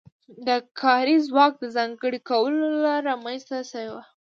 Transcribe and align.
د 0.47 0.49
کاري 0.79 1.15
ځواک 1.27 1.53
د 1.59 1.65
ځانګړي 1.75 2.19
کولو 2.29 2.59
له 2.73 2.77
لارې 2.85 3.05
رامنځته 3.11 3.57
شوې 3.69 3.87
وه. 3.93 4.03